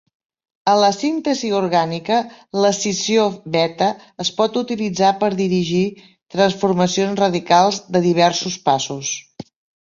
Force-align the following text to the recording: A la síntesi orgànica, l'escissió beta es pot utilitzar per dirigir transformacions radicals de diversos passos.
A 0.71 0.73
la 0.83 0.87
síntesi 0.93 1.49
orgànica, 1.57 2.15
l'escissió 2.63 3.25
beta 3.55 3.89
es 4.25 4.31
pot 4.39 4.57
utilitzar 4.63 5.11
per 5.25 5.29
dirigir 5.43 5.83
transformacions 6.37 7.23
radicals 7.25 7.79
de 7.99 8.03
diversos 8.09 8.59
passos. 8.71 9.15